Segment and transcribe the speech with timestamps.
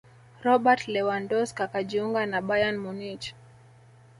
[0.45, 3.27] robert lewandowsk akajiunga na bayern munich